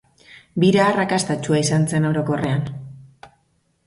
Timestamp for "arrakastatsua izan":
0.85-1.85